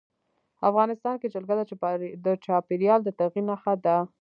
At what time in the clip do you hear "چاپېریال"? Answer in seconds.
2.45-2.99